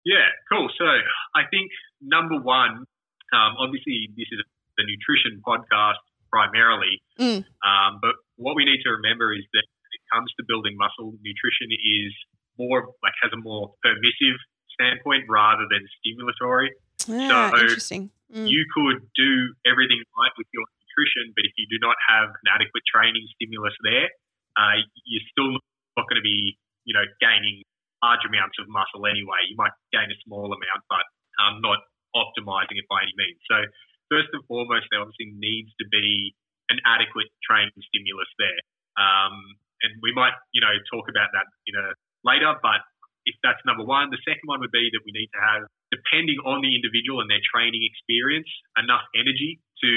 Yeah, 0.05 0.27
cool. 0.51 0.69
So 0.77 0.85
I 0.85 1.41
think 1.49 1.71
number 2.01 2.39
one, 2.39 2.85
um, 3.33 3.51
obviously 3.59 4.09
this 4.15 4.27
is 4.31 4.39
the 4.77 4.83
nutrition 4.85 5.41
podcast 5.45 5.97
primarily, 6.31 7.01
Mm. 7.19 7.45
um, 7.63 7.99
but 8.01 8.15
what 8.35 8.55
we 8.55 8.65
need 8.65 8.81
to 8.83 8.89
remember 8.91 9.33
is 9.33 9.43
that 9.53 9.63
when 9.63 9.91
it 9.95 10.03
comes 10.13 10.29
to 10.37 10.43
building 10.47 10.75
muscle, 10.77 11.13
nutrition 11.23 11.71
is 11.71 12.11
more 12.59 12.91
like 13.01 13.13
has 13.23 13.31
a 13.33 13.37
more 13.37 13.73
permissive 13.81 14.35
standpoint 14.73 15.23
rather 15.29 15.63
than 15.71 15.81
stimulatory. 16.03 16.69
Ah, 17.09 17.51
So, 17.55 17.61
interesting. 17.61 18.11
Mm. 18.33 18.49
You 18.49 18.65
could 18.75 19.07
do 19.15 19.53
everything 19.65 20.03
right 20.17 20.31
with 20.37 20.47
your 20.53 20.65
nutrition, 20.95 21.35
but 21.35 21.43
if 21.43 21.51
you 21.59 21.67
do 21.67 21.75
not 21.83 21.99
have 22.07 22.31
an 22.31 22.47
adequate 22.47 22.87
training 22.87 23.27
stimulus 23.35 23.75
there, 23.83 24.07
uh, 24.55 24.79
you're 25.03 25.27
still 25.35 25.59
not 25.99 26.07
going 26.07 26.19
to 26.19 26.23
be, 26.23 26.55
you 26.87 26.95
know, 26.95 27.03
gaining 27.19 27.67
large 27.99 28.23
amounts 28.23 28.55
of 28.63 28.71
muscle 28.71 29.03
anyway. 29.03 29.43
You 29.51 29.59
might 29.59 29.75
gain 29.91 30.07
a 30.07 30.17
small 30.23 30.47
amount, 30.47 30.81
but 30.87 31.03
um, 31.43 31.59
not 31.59 31.83
optimizing 32.15 32.79
it 32.79 32.87
by 32.87 33.03
any 33.03 33.11
means. 33.19 33.39
So 33.51 33.59
first 34.07 34.31
and 34.31 34.43
foremost, 34.47 34.87
there 34.91 35.03
obviously 35.03 35.35
needs 35.35 35.75
to 35.83 35.85
be 35.91 36.31
an 36.71 36.79
adequate 36.87 37.27
training 37.43 37.75
stimulus 37.91 38.31
there. 38.39 38.61
Um, 38.95 39.59
and 39.83 39.99
we 39.99 40.15
might, 40.15 40.33
you 40.55 40.63
know, 40.63 40.71
talk 40.87 41.11
about 41.11 41.35
that 41.35 41.45
you 41.67 41.75
know 41.75 41.91
later. 42.23 42.55
But 42.63 42.79
if 43.25 43.35
that's 43.41 43.59
number 43.65 43.83
one, 43.83 44.13
the 44.13 44.21
second 44.23 44.45
one 44.45 44.61
would 44.61 44.71
be 44.71 44.87
that 44.93 45.03
we 45.03 45.11
need 45.11 45.29
to 45.33 45.41
have, 45.41 45.61
depending 45.89 46.39
on 46.45 46.61
the 46.61 46.71
individual 46.77 47.19
and 47.19 47.29
their 47.29 47.41
training 47.41 47.81
experience, 47.83 48.47
enough 48.77 49.03
energy 49.17 49.59
to, 49.81 49.91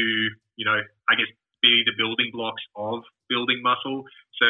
you 0.59 0.67
know, 0.67 0.77
I 1.09 1.15
guess 1.15 1.31
be 1.63 1.83
the 1.87 1.95
building 1.95 2.31
blocks 2.35 2.63
of 2.75 3.03
building 3.31 3.63
muscle. 3.63 4.05
So 4.39 4.47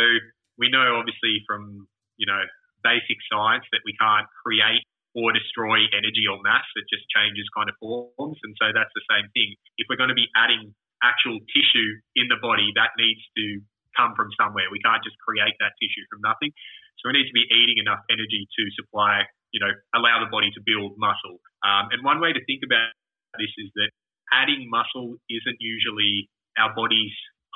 we 0.56 0.69
know 0.72 0.96
obviously 0.96 1.44
from, 1.44 1.88
you 2.16 2.26
know, 2.26 2.40
basic 2.84 3.20
science 3.28 3.64
that 3.72 3.84
we 3.84 3.96
can't 3.96 4.26
create 4.44 4.84
or 5.16 5.32
destroy 5.32 5.88
energy 5.93 6.28
or 6.28 6.40
mass. 6.44 6.64
It 6.76 6.88
just 6.88 7.05
changes 7.12 7.49
kind 7.56 7.69
of 7.69 7.76
forms. 7.81 8.38
And 8.44 8.52
so 8.60 8.70
that's 8.72 8.93
the 8.93 9.05
same 9.08 9.29
thing. 9.32 9.56
If 9.81 9.88
we're 9.88 10.00
going 10.00 10.12
to 10.12 10.19
be 10.19 10.29
adding 10.36 10.72
actual 11.03 11.38
tissue 11.53 11.91
in 12.19 12.29
the 12.29 12.38
body, 12.41 12.70
that 12.77 12.93
needs 12.98 13.22
to 13.38 13.62
come 13.96 14.15
from 14.15 14.31
somewhere. 14.36 14.69
We 14.70 14.82
can't 14.84 15.03
just 15.03 15.17
create 15.24 15.56
that 15.58 15.74
tissue 15.81 16.05
from 16.12 16.22
nothing. 16.22 16.53
So 17.00 17.10
we 17.10 17.19
need 17.19 17.31
to 17.31 17.36
be 17.36 17.46
eating 17.50 17.79
enough 17.82 18.03
energy 18.10 18.46
to 18.46 18.62
supply, 18.74 19.27
you 19.50 19.58
know, 19.62 19.70
allow 19.94 20.22
the 20.22 20.31
body 20.31 20.50
to 20.55 20.60
build 20.62 20.98
muscle. 20.98 21.38
Um, 21.62 21.91
and 21.94 22.03
one 22.03 22.22
way 22.22 22.34
to 22.34 22.43
think 22.46 22.62
about 22.62 22.94
this 23.38 23.50
is 23.58 23.70
that 23.74 23.91
adding 24.32 24.69
muscle 24.69 25.17
isn't 25.29 25.58
usually 25.61 26.29
our 26.58 26.75
body's 26.75 27.15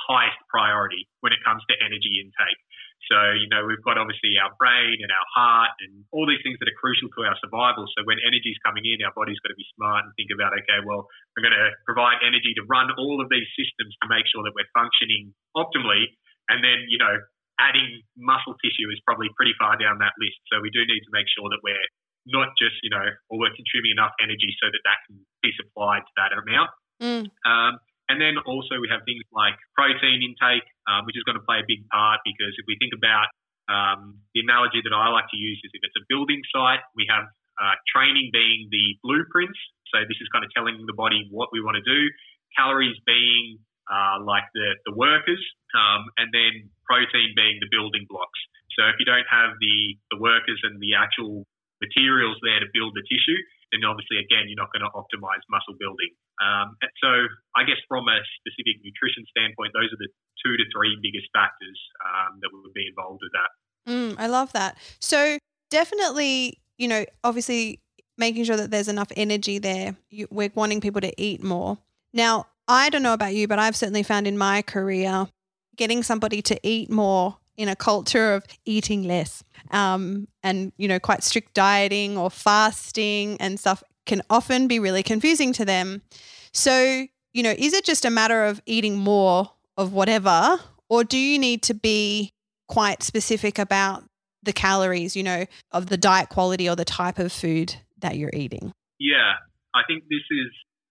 highest 0.09 0.39
priority 0.51 1.07
when 1.21 1.33
it 1.33 1.41
comes 1.45 1.63
to 1.71 1.75
energy 1.79 2.19
intake. 2.19 2.61
So, 3.11 3.19
you 3.35 3.51
know, 3.51 3.67
we've 3.67 3.83
got 3.83 3.99
obviously 3.99 4.39
our 4.39 4.55
brain 4.63 5.03
and 5.03 5.11
our 5.11 5.29
heart 5.35 5.75
and 5.83 6.07
all 6.15 6.23
these 6.23 6.39
things 6.47 6.55
that 6.63 6.71
are 6.71 6.79
crucial 6.79 7.11
to 7.11 7.21
our 7.27 7.35
survival. 7.43 7.83
So 7.99 8.07
when 8.07 8.23
energy 8.23 8.55
is 8.55 8.59
coming 8.63 8.87
in, 8.87 9.03
our 9.03 9.11
body's 9.11 9.43
got 9.43 9.51
to 9.51 9.59
be 9.59 9.67
smart 9.75 10.07
and 10.07 10.15
think 10.15 10.31
about, 10.31 10.55
okay, 10.55 10.79
well, 10.87 11.11
we're 11.35 11.43
going 11.43 11.59
to 11.59 11.75
provide 11.83 12.23
energy 12.23 12.55
to 12.55 12.63
run 12.71 12.95
all 12.95 13.19
of 13.19 13.27
these 13.27 13.47
systems 13.59 13.91
to 14.01 14.07
make 14.07 14.23
sure 14.31 14.47
that 14.47 14.55
we're 14.55 14.71
functioning 14.71 15.35
optimally. 15.59 16.15
And 16.47 16.63
then, 16.63 16.87
you 16.87 17.03
know, 17.03 17.19
adding 17.59 18.07
muscle 18.15 18.55
tissue 18.63 18.87
is 18.95 19.03
probably 19.03 19.35
pretty 19.35 19.55
far 19.59 19.75
down 19.75 19.99
that 19.99 20.15
list. 20.23 20.39
So 20.51 20.63
we 20.63 20.71
do 20.71 20.87
need 20.87 21.03
to 21.03 21.13
make 21.13 21.27
sure 21.27 21.51
that 21.51 21.59
we're 21.63 21.87
not 22.27 22.55
just, 22.59 22.79
you 22.83 22.91
know, 22.91 23.03
or 23.31 23.39
we're 23.39 23.55
consuming 23.55 23.93
enough 23.95 24.15
energy 24.23 24.55
so 24.63 24.71
that 24.71 24.83
that 24.85 24.99
can 25.07 25.19
be 25.43 25.51
supplied 25.59 26.07
to 26.07 26.13
that 26.19 26.31
amount. 26.35 26.71
Mm. 27.03 27.25
Um, 27.43 27.73
and 28.11 28.21
then 28.21 28.39
also 28.45 28.79
we 28.79 28.91
have 28.93 29.03
things 29.09 29.25
like 29.33 29.57
protein 29.73 30.23
intake, 30.23 30.67
um, 30.87 31.07
which 31.09 31.17
is 31.17 31.25
going 31.25 31.39
to 31.39 31.47
play 31.47 31.63
a 31.63 31.67
big 31.67 31.87
part 31.89 32.21
because 32.27 32.55
if 32.59 32.67
we 32.69 32.77
think 32.79 32.93
about 32.93 33.31
um, 33.71 34.21
the 34.35 34.43
analogy 34.43 34.83
that 34.83 34.93
I 34.93 35.09
like 35.09 35.31
to 35.31 35.39
use 35.39 35.59
is 35.63 35.71
if 35.73 35.83
it's 35.83 35.97
a 35.97 36.05
building 36.11 36.43
site, 36.51 36.83
we 36.99 37.07
have 37.09 37.31
uh, 37.57 37.77
training 37.89 38.31
being 38.35 38.69
the 38.71 38.99
blueprints. 39.01 39.59
So 39.95 40.03
this 40.09 40.19
is 40.19 40.29
kind 40.33 40.45
of 40.45 40.51
telling 40.53 40.77
the 40.85 40.97
body 40.97 41.29
what 41.31 41.51
we 41.53 41.63
want 41.63 41.79
to 41.79 41.85
do, 41.85 42.01
calories 42.57 42.97
being 43.07 43.61
uh, 43.87 44.21
like 44.25 44.45
the, 44.55 44.77
the 44.89 44.95
workers, 44.97 45.41
um, 45.77 46.09
and 46.17 46.33
then 46.33 46.71
protein 46.89 47.33
being 47.37 47.61
the 47.61 47.71
building 47.71 48.05
blocks. 48.09 48.41
So 48.79 48.89
if 48.89 48.97
you 48.99 49.05
don't 49.05 49.29
have 49.29 49.57
the, 49.61 49.77
the 50.11 50.19
workers 50.19 50.61
and 50.65 50.81
the 50.81 50.97
actual 50.97 51.45
materials 51.83 52.39
there 52.47 52.63
to 52.63 52.69
build 52.71 52.95
the 52.95 53.03
tissue, 53.11 53.41
then 53.75 53.83
obviously, 53.83 54.23
again, 54.23 54.47
you're 54.47 54.61
not 54.61 54.71
going 54.71 54.87
to 54.87 54.93
optimize 54.95 55.43
muscle 55.51 55.75
building. 55.75 56.15
Um, 56.39 56.79
so, 57.03 57.11
I 57.59 57.67
guess 57.67 57.83
from 57.91 58.07
a 58.07 58.23
specific 58.39 58.79
nutrition 58.87 59.27
standpoint, 59.35 59.75
those 59.75 59.91
are 59.91 59.99
the 59.99 60.11
two 60.45 60.55
to 60.55 60.65
three 60.71 60.95
biggest 61.03 61.27
factors 61.35 61.79
um, 62.05 62.39
that 62.41 62.55
would 62.55 62.73
be 62.73 62.87
involved 62.87 63.21
with 63.23 63.35
that. 63.35 63.51
Mm, 63.89 64.15
I 64.19 64.27
love 64.27 64.53
that. 64.53 64.79
So 65.01 65.39
definitely, 65.71 66.59
you 66.79 66.89
know, 66.89 67.05
obviously 67.25 67.81
making 68.19 68.45
sure 68.45 68.57
that 68.57 68.71
there's 68.71 68.89
enough 68.89 69.11
energy 69.17 69.59
there. 69.59 69.97
You, 70.11 70.29
we're 70.31 70.53
wanting 70.55 70.81
people 70.81 71.01
to 71.01 71.13
eat 71.21 71.43
more. 71.43 71.79
Now, 72.13 72.47
I 72.69 72.91
don't 72.91 73.03
know 73.03 73.15
about 73.15 73.35
you, 73.35 73.49
but 73.49 73.59
I've 73.59 73.77
certainly 73.77 74.03
found 74.03 74.27
in 74.27 74.39
my 74.39 74.63
career 74.63 75.29
getting 75.77 76.03
somebody 76.03 76.43
to 76.43 76.61
eat 76.63 76.91
more 76.91 77.39
in 77.57 77.69
a 77.69 77.77
culture 77.77 78.35
of 78.35 78.45
eating 78.65 79.03
less 79.03 79.45
um, 79.71 80.27
and, 80.43 80.73
you 80.77 80.89
know, 80.89 80.99
quite 80.99 81.23
strict 81.23 81.55
dieting 81.55 82.17
or 82.17 82.31
fasting 82.31 83.37
and 83.41 83.61
stuff 83.61 83.83
can 84.07 84.23
often 84.31 84.67
be 84.67 84.79
really 84.79 85.03
confusing 85.03 85.53
to 85.53 85.65
them. 85.65 86.03
So, 86.53 87.07
you 87.33 87.43
know, 87.43 87.55
is 87.57 87.73
it 87.73 87.85
just 87.85 88.05
a 88.05 88.11
matter 88.11 88.45
of 88.45 88.61
eating 88.67 88.97
more 88.97 89.51
of 89.77 89.93
whatever, 89.93 90.61
or 90.89 91.05
do 91.05 91.17
you 91.17 91.39
need 91.39 91.63
to 91.63 91.75
be 91.75 92.33
quite 92.69 93.03
specific 93.03 93.59
about 93.59 94.05
the 94.43 94.53
calories, 94.53 95.17
you 95.17 95.23
know, 95.23 95.47
of 95.71 95.87
the 95.87 95.97
diet 95.97 96.29
quality 96.29 96.69
or 96.69 96.77
the 96.77 96.85
type 96.85 97.19
of 97.19 97.33
food 97.33 97.77
that 97.99 98.17
you're 98.17 98.33
eating? 98.35 98.73
Yeah, 98.99 99.35
I 99.75 99.83
think 99.87 100.05
this 100.11 100.25
is 100.31 100.49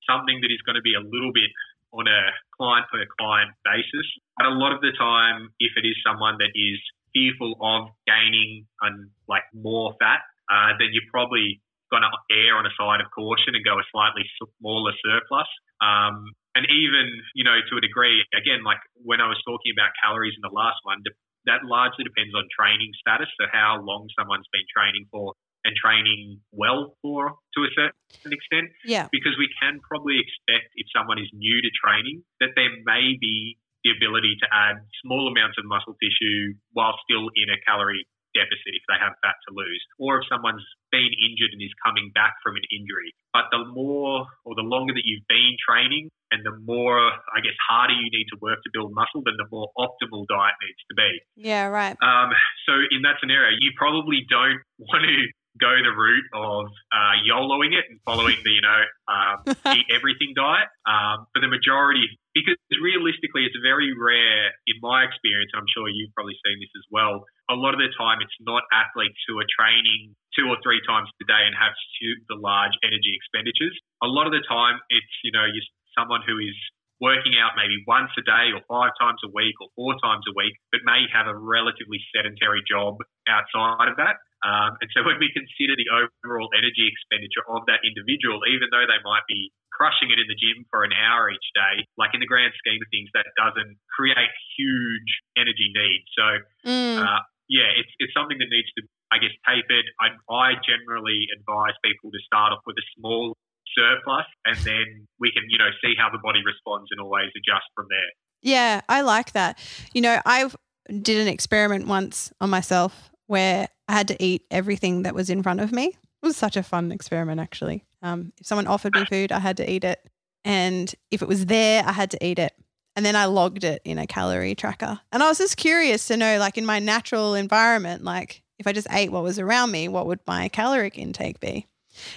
something 0.09 0.39
that 0.41 0.51
is 0.51 0.61
going 0.65 0.75
to 0.75 0.81
be 0.81 0.95
a 0.95 1.03
little 1.03 1.31
bit 1.33 1.51
on 1.91 2.07
a 2.07 2.31
client 2.57 2.87
per 2.91 3.05
client 3.19 3.51
basis. 3.63 4.07
But 4.41 4.49
a 4.49 4.57
lot 4.57 4.73
of 4.73 4.81
the 4.81 4.89
time, 4.97 5.53
if 5.61 5.77
it 5.77 5.85
is 5.85 5.93
someone 6.01 6.41
that 6.41 6.49
is 6.57 6.81
fearful 7.13 7.61
of 7.61 7.93
gaining 8.09 8.65
and 8.81 9.13
like 9.29 9.45
more 9.53 9.93
fat, 10.01 10.25
uh, 10.49 10.73
then 10.81 10.89
you're 10.97 11.05
probably 11.13 11.61
going 11.93 12.01
to 12.01 12.09
err 12.33 12.57
on 12.57 12.65
a 12.65 12.73
side 12.73 13.05
of 13.05 13.13
caution 13.13 13.53
and 13.53 13.61
go 13.61 13.77
a 13.77 13.85
slightly 13.93 14.25
smaller 14.57 14.97
surplus. 15.05 15.45
Um, 15.77 16.33
and 16.57 16.65
even, 16.73 17.21
you 17.37 17.45
know, 17.45 17.61
to 17.69 17.77
a 17.77 17.81
degree, 17.85 18.25
again, 18.33 18.65
like 18.65 18.81
when 19.05 19.21
I 19.21 19.29
was 19.29 19.37
talking 19.45 19.77
about 19.77 19.93
calories 20.01 20.33
in 20.33 20.41
the 20.41 20.49
last 20.49 20.81
one, 20.89 21.05
that 21.45 21.61
largely 21.61 22.01
depends 22.01 22.33
on 22.33 22.49
training 22.49 22.97
status. 22.97 23.29
So 23.37 23.45
how 23.45 23.77
long 23.77 24.09
someone's 24.17 24.49
been 24.49 24.65
training 24.73 25.05
for 25.13 25.37
and 25.63 25.77
training 25.77 26.41
well 26.49 26.97
for 27.01 27.37
to 27.53 27.59
a 27.61 27.69
certain 27.77 28.33
extent. 28.33 28.73
Yeah. 28.85 29.07
Because 29.11 29.37
we 29.37 29.49
can 29.61 29.79
probably 29.85 30.17
expect 30.17 30.73
if 30.73 30.87
someone 30.89 31.21
is 31.21 31.29
new 31.33 31.61
to 31.61 31.69
training 31.77 32.25
that 32.41 32.57
there 32.57 32.73
may 32.85 33.17
be 33.21 33.60
the 33.83 33.91
ability 33.91 34.37
to 34.41 34.47
add 34.49 34.81
small 35.01 35.27
amounts 35.27 35.57
of 35.57 35.65
muscle 35.65 35.97
tissue 35.97 36.53
while 36.73 36.95
still 37.05 37.29
in 37.33 37.49
a 37.49 37.57
calorie 37.65 38.05
deficit 38.33 38.71
if 38.75 38.83
they 38.87 38.95
have 38.99 39.15
fat 39.19 39.35
to 39.47 39.51
lose, 39.51 39.83
or 39.99 40.19
if 40.19 40.23
someone's 40.31 40.63
been 40.91 41.11
injured 41.11 41.51
and 41.51 41.59
is 41.59 41.75
coming 41.83 42.11
back 42.15 42.35
from 42.43 42.55
an 42.55 42.65
injury. 42.71 43.11
But 43.35 43.51
the 43.51 43.63
more 43.67 44.27
or 44.43 44.53
the 44.55 44.63
longer 44.63 44.95
that 44.95 45.03
you've 45.03 45.27
been 45.27 45.55
training 45.59 46.11
and 46.31 46.43
the 46.47 46.55
more, 46.63 46.95
I 46.95 47.43
guess, 47.43 47.55
harder 47.67 47.95
you 47.95 48.07
need 48.07 48.27
to 48.31 48.39
work 48.39 48.59
to 48.63 48.71
build 48.71 48.95
muscle, 48.95 49.23
then 49.23 49.35
the 49.35 49.47
more 49.51 49.67
optimal 49.75 50.23
diet 50.31 50.55
needs 50.63 50.83
to 50.87 50.95
be. 50.95 51.11
Yeah, 51.35 51.67
right. 51.67 51.95
Um, 51.99 52.31
so 52.67 52.79
in 52.91 53.03
that 53.03 53.19
scenario, 53.19 53.55
you 53.59 53.75
probably 53.75 54.23
don't 54.31 54.59
want 54.79 55.03
to 55.03 55.19
go 55.61 55.69
the 55.77 55.93
route 55.93 56.25
of 56.33 56.65
uh, 56.89 57.13
YOLOing 57.21 57.77
it 57.77 57.85
and 57.85 58.01
following 58.01 58.35
the, 58.41 58.49
you 58.49 58.65
know, 58.65 58.81
um, 59.05 59.37
eat 59.77 59.85
everything 59.93 60.33
diet. 60.33 60.67
Um, 60.89 61.29
for 61.29 61.39
the 61.39 61.47
majority, 61.47 62.09
because 62.33 62.57
realistically, 62.81 63.45
it's 63.45 63.55
very 63.61 63.93
rare, 63.93 64.49
in 64.65 64.81
my 64.81 65.05
experience, 65.05 65.53
I'm 65.53 65.69
sure 65.69 65.85
you've 65.87 66.11
probably 66.17 66.35
seen 66.41 66.57
this 66.57 66.73
as 66.73 66.85
well. 66.89 67.21
A 67.53 67.55
lot 67.55 67.77
of 67.77 67.79
the 67.79 67.93
time, 67.93 68.19
it's 68.25 68.33
not 68.41 68.65
athletes 68.73 69.21
who 69.29 69.37
are 69.37 69.47
training 69.47 70.17
two 70.33 70.49
or 70.49 70.57
three 70.65 70.81
times 70.89 71.07
a 71.21 71.25
day 71.29 71.45
and 71.45 71.53
have 71.53 71.77
super 72.01 72.41
large 72.41 72.73
energy 72.81 73.13
expenditures. 73.13 73.77
A 74.01 74.09
lot 74.09 74.25
of 74.25 74.33
the 74.33 74.41
time, 74.49 74.81
it's, 74.89 75.13
you 75.21 75.31
know, 75.31 75.45
you 75.45 75.61
someone 75.93 76.23
who 76.25 76.39
is 76.39 76.55
working 77.01 77.33
out 77.41 77.57
maybe 77.57 77.81
once 77.89 78.13
a 78.15 78.23
day 78.23 78.53
or 78.53 78.61
five 78.69 78.93
times 78.95 79.19
a 79.25 79.31
week 79.33 79.57
or 79.59 79.67
four 79.75 79.97
times 79.99 80.23
a 80.29 80.33
week, 80.37 80.53
but 80.71 80.85
may 80.85 81.03
have 81.09 81.25
a 81.25 81.35
relatively 81.35 81.97
sedentary 82.13 82.61
job 82.63 83.01
outside 83.27 83.89
of 83.89 83.97
that. 83.97 84.21
Um, 84.41 84.73
and 84.81 84.89
so 84.93 85.05
when 85.05 85.21
we 85.21 85.29
consider 85.29 85.77
the 85.77 85.85
overall 85.93 86.49
energy 86.57 86.89
expenditure 86.89 87.45
of 87.45 87.61
that 87.69 87.85
individual, 87.85 88.41
even 88.49 88.73
though 88.73 88.85
they 88.89 88.97
might 89.05 89.25
be 89.29 89.53
crushing 89.69 90.09
it 90.09 90.17
in 90.17 90.25
the 90.25 90.37
gym 90.37 90.65
for 90.73 90.81
an 90.81 90.93
hour 90.93 91.29
each 91.29 91.49
day, 91.53 91.85
like 91.97 92.13
in 92.17 92.21
the 92.21 92.29
grand 92.29 92.53
scheme 92.57 92.81
of 92.81 92.89
things, 92.89 93.09
that 93.13 93.29
doesn't 93.37 93.77
create 93.93 94.33
huge 94.57 95.11
energy 95.37 95.69
needs. 95.73 96.07
So, 96.17 96.25
mm. 96.65 96.97
uh, 96.97 97.21
yeah, 97.49 97.69
it's, 97.77 97.93
it's 98.01 98.13
something 98.17 98.41
that 98.41 98.49
needs 98.49 98.69
to, 98.77 98.85
I 99.13 99.21
guess, 99.21 99.33
tapered. 99.45 99.85
I, 100.01 100.17
I 100.25 100.57
generally 100.65 101.29
advise 101.37 101.77
people 101.85 102.09
to 102.09 102.19
start 102.25 102.53
off 102.53 102.65
with 102.65 102.81
a 102.81 102.85
small 102.97 103.37
surplus 103.77 104.25
and 104.45 104.57
then 104.65 105.07
we 105.19 105.31
can, 105.31 105.45
you 105.49 105.57
know, 105.61 105.69
see 105.85 105.93
how 105.97 106.09
the 106.09 106.19
body 106.19 106.41
responds 106.41 106.89
and 106.91 106.99
always 106.99 107.29
adjust 107.37 107.69
from 107.77 107.85
there. 107.89 108.11
Yeah, 108.41 108.81
I 108.89 109.01
like 109.01 109.33
that. 109.33 109.61
You 109.93 110.01
know, 110.01 110.21
I 110.25 110.49
did 110.89 111.21
an 111.21 111.27
experiment 111.27 111.87
once 111.87 112.33
on 112.41 112.49
myself 112.49 113.11
where 113.27 113.67
I 113.91 113.93
had 113.95 114.07
to 114.07 114.23
eat 114.23 114.45
everything 114.49 115.03
that 115.03 115.13
was 115.13 115.29
in 115.29 115.43
front 115.43 115.59
of 115.59 115.73
me. 115.73 115.87
It 115.87 116.25
was 116.25 116.37
such 116.37 116.55
a 116.55 116.63
fun 116.63 116.93
experiment, 116.93 117.41
actually. 117.41 117.83
Um, 118.01 118.31
if 118.39 118.47
someone 118.47 118.65
offered 118.65 118.93
me 118.95 119.03
food, 119.03 119.33
I 119.33 119.39
had 119.39 119.57
to 119.57 119.69
eat 119.69 119.83
it. 119.83 119.99
And 120.45 120.93
if 121.11 121.21
it 121.21 121.27
was 121.27 121.47
there, 121.47 121.83
I 121.85 121.91
had 121.91 122.09
to 122.11 122.25
eat 122.25 122.39
it. 122.39 122.53
And 122.95 123.05
then 123.05 123.17
I 123.17 123.25
logged 123.25 123.65
it 123.65 123.81
in 123.83 123.97
a 123.97 124.07
calorie 124.07 124.55
tracker. 124.55 125.01
And 125.11 125.21
I 125.21 125.27
was 125.27 125.39
just 125.39 125.57
curious 125.57 126.07
to 126.07 126.15
know, 126.15 126.39
like 126.39 126.57
in 126.57 126.65
my 126.65 126.79
natural 126.79 127.35
environment, 127.35 128.01
like 128.01 128.43
if 128.59 128.65
I 128.65 128.71
just 128.71 128.87
ate 128.91 129.11
what 129.11 129.23
was 129.23 129.39
around 129.39 129.71
me, 129.71 129.89
what 129.89 130.07
would 130.07 130.21
my 130.25 130.47
caloric 130.47 130.97
intake 130.97 131.41
be? 131.41 131.67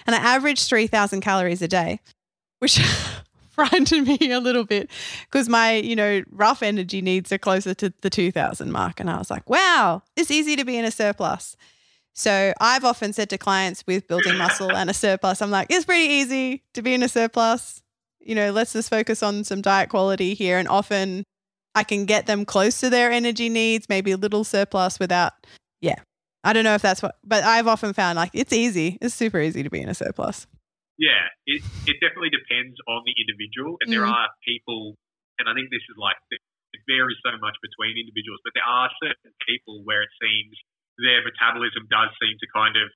And 0.06 0.14
I 0.14 0.18
averaged 0.20 0.68
3,000 0.68 1.22
calories 1.22 1.60
a 1.60 1.66
day, 1.66 1.98
which 2.60 2.80
frightened 3.54 4.06
me 4.06 4.32
a 4.32 4.40
little 4.40 4.64
bit 4.64 4.90
because 5.30 5.48
my, 5.48 5.74
you 5.74 5.96
know, 5.96 6.22
rough 6.30 6.62
energy 6.62 7.00
needs 7.00 7.32
are 7.32 7.38
closer 7.38 7.74
to 7.74 7.92
the 8.00 8.10
2000 8.10 8.70
mark. 8.70 9.00
And 9.00 9.10
I 9.10 9.18
was 9.18 9.30
like, 9.30 9.48
wow, 9.48 10.02
it's 10.16 10.30
easy 10.30 10.56
to 10.56 10.64
be 10.64 10.76
in 10.76 10.84
a 10.84 10.90
surplus. 10.90 11.56
So 12.12 12.52
I've 12.60 12.84
often 12.84 13.12
said 13.12 13.30
to 13.30 13.38
clients 13.38 13.84
with 13.86 14.06
building 14.06 14.36
muscle 14.36 14.70
and 14.70 14.88
a 14.88 14.94
surplus, 14.94 15.42
I'm 15.42 15.50
like, 15.50 15.66
it's 15.70 15.84
pretty 15.84 16.12
easy 16.12 16.62
to 16.74 16.82
be 16.82 16.94
in 16.94 17.02
a 17.02 17.08
surplus. 17.08 17.82
You 18.20 18.34
know, 18.34 18.52
let's 18.52 18.72
just 18.72 18.88
focus 18.88 19.22
on 19.22 19.44
some 19.44 19.60
diet 19.60 19.88
quality 19.88 20.34
here. 20.34 20.58
And 20.58 20.68
often 20.68 21.24
I 21.74 21.82
can 21.82 22.04
get 22.06 22.26
them 22.26 22.44
close 22.44 22.78
to 22.80 22.90
their 22.90 23.10
energy 23.10 23.48
needs, 23.48 23.88
maybe 23.88 24.12
a 24.12 24.16
little 24.16 24.44
surplus 24.44 25.00
without, 25.00 25.32
yeah, 25.80 25.96
I 26.44 26.52
don't 26.52 26.64
know 26.64 26.74
if 26.74 26.82
that's 26.82 27.02
what, 27.02 27.16
but 27.24 27.42
I've 27.42 27.66
often 27.66 27.92
found 27.92 28.16
like 28.16 28.30
it's 28.32 28.52
easy. 28.52 28.98
It's 29.00 29.14
super 29.14 29.40
easy 29.40 29.62
to 29.62 29.70
be 29.70 29.80
in 29.80 29.88
a 29.88 29.94
surplus. 29.94 30.46
Yeah, 30.96 31.26
it, 31.46 31.60
it 31.90 31.98
definitely 31.98 32.30
depends 32.30 32.78
on 32.86 33.02
the 33.02 33.14
individual. 33.18 33.78
And 33.82 33.90
mm. 33.90 33.98
there 33.98 34.06
are 34.06 34.30
people, 34.46 34.94
and 35.42 35.50
I 35.50 35.52
think 35.54 35.70
this 35.74 35.82
is 35.90 35.98
like, 35.98 36.18
it 36.30 36.40
varies 36.86 37.18
so 37.22 37.34
much 37.38 37.58
between 37.62 37.98
individuals, 37.98 38.42
but 38.42 38.54
there 38.54 38.66
are 38.66 38.90
certain 39.02 39.34
people 39.46 39.82
where 39.82 40.02
it 40.02 40.12
seems 40.22 40.54
their 40.98 41.26
metabolism 41.26 41.90
does 41.90 42.10
seem 42.22 42.38
to 42.38 42.46
kind 42.54 42.78
of 42.78 42.86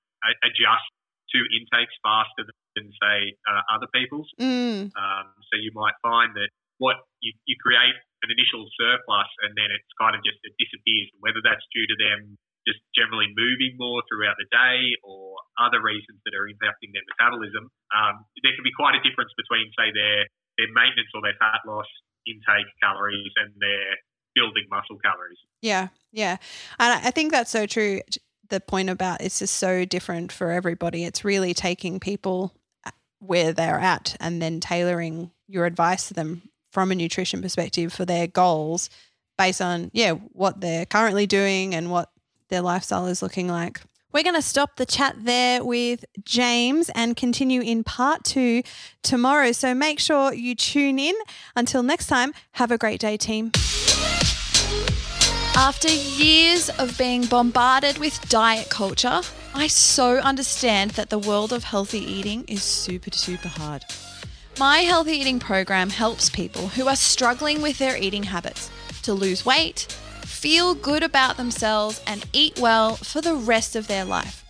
adjust 0.47 0.87
to 1.35 1.39
intakes 1.55 1.95
faster 2.01 2.47
than, 2.79 2.89
say, 3.03 3.35
uh, 3.51 3.63
other 3.75 3.91
people's. 3.91 4.31
Mm. 4.39 4.95
Um, 4.95 5.27
so 5.51 5.59
you 5.59 5.75
might 5.75 5.99
find 6.03 6.35
that 6.39 6.51
what 6.79 7.03
you, 7.21 7.35
you 7.47 7.59
create 7.59 7.99
an 8.23 8.31
initial 8.31 8.67
surplus 8.79 9.31
and 9.43 9.55
then 9.59 9.71
it's 9.71 9.93
kind 9.99 10.15
of 10.15 10.23
just 10.23 10.39
it 10.47 10.55
disappears, 10.59 11.11
whether 11.19 11.43
that's 11.43 11.63
due 11.75 11.87
to 11.87 11.97
them 11.99 12.39
just 12.67 12.81
generally 12.97 13.31
moving 13.33 13.79
more 13.79 14.03
throughout 14.09 14.37
the 14.37 14.49
day 14.51 14.97
or 15.05 15.39
other 15.61 15.81
reasons 15.81 16.19
that 16.25 16.35
are 16.35 16.49
impacting 16.49 16.91
their 16.93 17.07
metabolism, 17.07 17.71
um, 17.95 18.25
there 18.43 18.55
can 18.55 18.65
be 18.65 18.75
quite 18.75 18.99
a 18.99 19.03
difference 19.05 19.31
between, 19.37 19.71
say, 19.79 19.89
their, 19.95 20.27
their 20.59 20.71
maintenance 20.75 21.09
or 21.15 21.23
their 21.23 21.39
fat 21.39 21.63
loss 21.65 21.89
intake 22.27 22.69
calories 22.83 23.33
and 23.41 23.55
their 23.61 23.97
building 24.35 24.67
muscle 24.71 24.99
calories. 25.05 25.39
Yeah, 25.63 25.89
yeah. 26.13 26.37
And 26.79 26.93
I 27.07 27.11
think 27.11 27.33
that's 27.33 27.51
so 27.51 27.67
true. 27.67 28.01
The 28.49 28.61
point 28.61 28.91
about 28.91 29.21
it's 29.21 29.41
just 29.41 29.57
so 29.57 29.85
different 29.85 30.33
for 30.33 30.51
everybody. 30.51 31.05
It's 31.05 31.25
really 31.25 31.55
taking 31.55 32.01
people 32.01 32.55
uh, 32.87 32.91
where 33.21 33.53
they're 33.53 33.79
at 33.79 34.17
and 34.21 34.41
then 34.41 34.61
tailoring 34.61 35.31
your 35.49 35.67
advice 35.67 36.09
to 36.09 36.15
them 36.15 36.43
from 36.73 36.93
a 36.93 36.95
nutrition 36.95 37.43
perspective 37.43 37.93
for 37.93 38.05
their 38.05 38.27
goals 38.27 38.91
based 39.37 39.61
on 39.61 39.91
yeah 39.93 40.13
what 40.13 40.61
they're 40.61 40.87
currently 40.87 41.27
doing 41.27 41.75
and 41.75 41.91
what 41.91 42.11
their 42.49 42.63
lifestyle 42.63 43.07
is 43.07 43.23
looking 43.23 43.49
like. 43.49 43.81
We're 44.11 44.23
going 44.23 44.35
to 44.37 44.43
stop 44.43 44.77
the 44.77 44.87
chat 44.87 45.17
there 45.19 45.63
with 45.63 46.05
James 46.25 46.91
and 46.95 47.15
continue 47.15 47.61
in 47.61 47.85
part 47.85 48.25
two 48.25 48.63
tomorrow. 49.03 49.53
So 49.53 49.75
make 49.75 50.01
sure 50.01 50.33
you 50.33 50.55
tune 50.55 50.99
in. 50.99 51.15
Until 51.55 51.83
next 51.83 52.07
time, 52.07 52.33
have 52.53 52.71
a 52.71 52.79
great 52.79 53.01
day, 53.01 53.19
team. 53.19 53.53
After 55.55 55.89
years 55.89 56.71
of 56.71 56.97
being 56.97 57.27
bombarded 57.27 57.99
with 57.99 58.19
diet 58.31 58.71
culture, 58.71 59.21
I 59.55 59.67
so 59.67 60.19
understand 60.19 60.93
that 60.93 61.11
the 61.11 61.19
world 61.19 61.53
of 61.53 61.65
healthy 61.65 61.99
eating 61.99 62.45
is 62.45 62.63
super, 62.63 63.11
super 63.11 63.49
hard. 63.49 63.85
My 64.59 64.79
healthy 64.79 65.13
eating 65.13 65.39
program 65.39 65.91
helps 65.91 66.31
people 66.31 66.69
who 66.69 66.89
are 66.89 66.97
struggling 66.97 67.61
with 67.61 67.79
their 67.79 67.97
eating 67.97 68.23
habits 68.23 68.71
to 69.03 69.13
lose 69.13 69.45
weight 69.45 69.87
feel 70.29 70.75
good 70.75 71.03
about 71.03 71.37
themselves 71.37 72.01
and 72.07 72.25
eat 72.33 72.59
well 72.61 72.97
for 72.97 73.21
the 73.21 73.35
rest 73.35 73.75
of 73.75 73.89
their 73.89 74.05
life. 74.05 74.45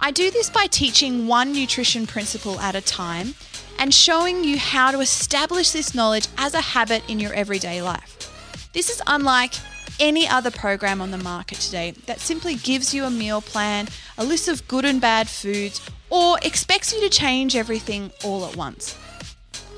I 0.00 0.10
do 0.10 0.30
this 0.30 0.48
by 0.48 0.66
teaching 0.66 1.26
one 1.26 1.52
nutrition 1.52 2.06
principle 2.06 2.58
at 2.60 2.74
a 2.74 2.80
time 2.80 3.34
and 3.78 3.92
showing 3.92 4.44
you 4.44 4.58
how 4.58 4.92
to 4.92 5.00
establish 5.00 5.72
this 5.72 5.94
knowledge 5.94 6.28
as 6.38 6.54
a 6.54 6.60
habit 6.60 7.02
in 7.10 7.20
your 7.20 7.34
everyday 7.34 7.82
life. 7.82 8.70
This 8.72 8.88
is 8.88 9.02
unlike 9.06 9.54
any 9.98 10.28
other 10.28 10.50
program 10.50 11.00
on 11.00 11.10
the 11.10 11.18
market 11.18 11.58
today 11.58 11.90
that 12.06 12.20
simply 12.20 12.54
gives 12.54 12.94
you 12.94 13.04
a 13.04 13.10
meal 13.10 13.40
plan, 13.40 13.88
a 14.16 14.24
list 14.24 14.48
of 14.48 14.66
good 14.68 14.84
and 14.84 15.00
bad 15.00 15.28
foods, 15.28 15.80
or 16.08 16.38
expects 16.42 16.92
you 16.92 17.00
to 17.00 17.08
change 17.08 17.56
everything 17.56 18.12
all 18.22 18.46
at 18.46 18.56
once. 18.56 18.96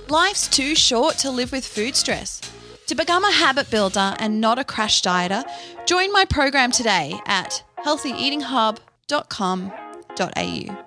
Life's 0.09 0.47
too 0.47 0.75
short 0.75 1.17
to 1.19 1.31
live 1.31 1.53
with 1.53 1.67
food 1.67 1.97
stress. 1.97 2.41
To 2.89 2.95
become 2.95 3.23
a 3.23 3.31
habit 3.31 3.71
builder 3.71 4.17
and 4.19 4.41
not 4.41 4.59
a 4.59 4.65
crash 4.65 5.03
dieter, 5.03 5.45
join 5.87 6.11
my 6.11 6.25
program 6.25 6.73
today 6.73 7.21
at 7.27 7.63
healthyeatinghub.com.au. 7.85 10.85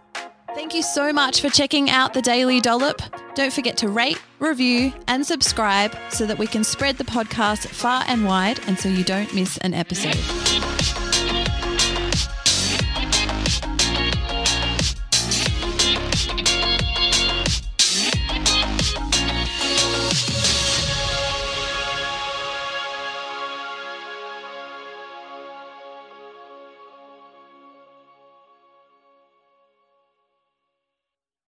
Thank 0.56 0.74
you 0.74 0.82
so 0.82 1.14
much 1.14 1.42
for 1.42 1.50
checking 1.50 1.92
out 1.92 2.16
the 2.16 2.24
Daily 2.24 2.60
Dollop. 2.60 3.04
Don't 3.36 3.54
forget 3.54 3.78
to 3.78 3.88
rate, 3.88 4.20
review, 4.40 4.92
and 5.08 5.24
subscribe 5.24 5.96
so 6.10 6.26
that 6.26 6.40
we 6.40 6.48
can 6.48 6.64
spread 6.64 6.98
the 6.98 7.04
podcast 7.04 7.68
far 7.68 8.04
and 8.08 8.26
wide 8.26 8.60
and 8.66 8.80
so 8.80 8.90
you 8.90 9.04
don't 9.04 9.32
miss 9.36 9.60
an 9.60 9.76
episode. 9.76 10.18